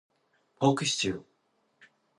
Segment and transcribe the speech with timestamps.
[0.55, 1.23] ポークシチュー